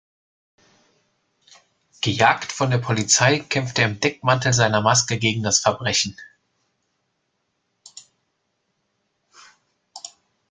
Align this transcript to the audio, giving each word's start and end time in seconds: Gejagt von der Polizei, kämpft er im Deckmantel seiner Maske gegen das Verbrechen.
Gejagt 2.01 2.51
von 2.51 2.71
der 2.71 2.79
Polizei, 2.79 3.37
kämpft 3.37 3.77
er 3.77 3.85
im 3.85 3.99
Deckmantel 3.99 4.51
seiner 4.51 4.81
Maske 4.81 5.19
gegen 5.19 5.43
das 5.43 5.59
Verbrechen. 5.59 6.17